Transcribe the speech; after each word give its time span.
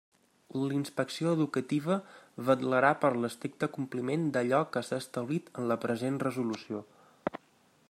La 0.59 0.75
Inspecció 0.77 1.33
Educativa 1.37 1.97
vetlarà 2.47 2.91
per 3.03 3.13
l'estricte 3.25 3.69
compliment 3.77 4.25
d'allò 4.37 4.63
que 4.77 4.85
s'ha 4.89 5.01
establit 5.05 5.55
en 5.61 5.71
la 5.73 5.81
present 5.87 6.21
resolució. 6.27 6.85